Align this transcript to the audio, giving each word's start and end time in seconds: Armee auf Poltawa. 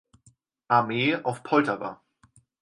Armee 0.67 1.15
auf 1.17 1.43
Poltawa. 1.43 2.01